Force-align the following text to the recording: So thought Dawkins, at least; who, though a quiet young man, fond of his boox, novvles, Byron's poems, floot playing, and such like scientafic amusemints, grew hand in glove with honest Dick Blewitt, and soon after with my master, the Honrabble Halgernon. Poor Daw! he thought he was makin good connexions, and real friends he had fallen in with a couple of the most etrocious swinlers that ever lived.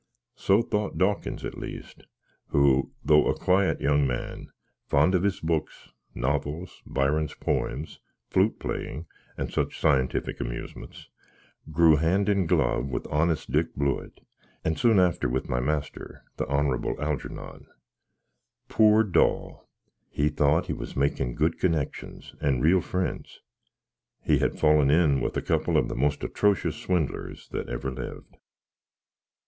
So 0.33 0.63
thought 0.63 0.97
Dawkins, 0.97 1.45
at 1.45 1.59
least; 1.59 2.05
who, 2.47 2.89
though 3.05 3.27
a 3.27 3.37
quiet 3.37 3.79
young 3.81 4.07
man, 4.07 4.47
fond 4.87 5.13
of 5.13 5.21
his 5.21 5.41
boox, 5.41 5.91
novvles, 6.15 6.81
Byron's 6.87 7.35
poems, 7.35 7.99
floot 8.31 8.57
playing, 8.57 9.05
and 9.37 9.53
such 9.53 9.83
like 9.83 10.09
scientafic 10.09 10.39
amusemints, 10.41 11.09
grew 11.71 11.97
hand 11.97 12.29
in 12.29 12.47
glove 12.47 12.87
with 12.87 13.05
honest 13.11 13.51
Dick 13.51 13.75
Blewitt, 13.75 14.21
and 14.65 14.75
soon 14.75 14.99
after 14.99 15.29
with 15.29 15.47
my 15.47 15.59
master, 15.59 16.23
the 16.37 16.47
Honrabble 16.47 16.95
Halgernon. 16.97 17.67
Poor 18.69 19.03
Daw! 19.03 19.61
he 20.09 20.29
thought 20.29 20.65
he 20.65 20.73
was 20.73 20.95
makin 20.95 21.35
good 21.35 21.59
connexions, 21.59 22.33
and 22.41 22.63
real 22.63 22.81
friends 22.81 23.41
he 24.23 24.39
had 24.39 24.57
fallen 24.57 24.89
in 24.89 25.21
with 25.21 25.37
a 25.37 25.43
couple 25.43 25.77
of 25.77 25.89
the 25.89 25.95
most 25.95 26.21
etrocious 26.21 26.73
swinlers 26.83 27.47
that 27.49 27.69
ever 27.69 27.91
lived. 27.91 28.37